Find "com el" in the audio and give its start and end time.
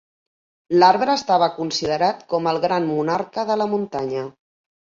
2.35-2.61